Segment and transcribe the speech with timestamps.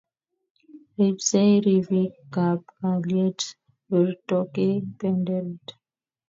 [0.95, 3.39] Ribsei ripikab kalyet,
[3.89, 5.65] birtokei benderet